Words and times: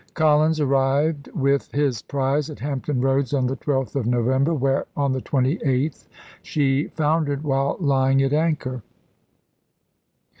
Collins 0.15 0.59
arrived 0.59 1.27
with 1.27 1.71
his 1.73 2.01
prize 2.01 2.49
at 2.49 2.57
Hampton 2.57 3.01
Roads 3.01 3.35
on 3.35 3.45
the 3.45 3.55
12th 3.55 3.95
of 3.95 4.07
Novem 4.07 4.39
ista. 4.41 4.45
ber, 4.45 4.53
where, 4.55 4.85
on 4.97 5.11
the 5.11 5.21
28th, 5.21 6.07
she 6.41 6.87
foundered 6.87 7.43
while 7.43 7.77
lying 7.79 8.19
at 8.23 8.33
anchor. 8.33 8.81